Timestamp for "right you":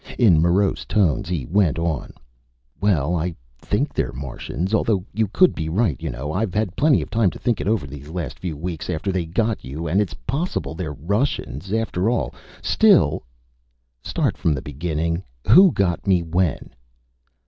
5.69-6.09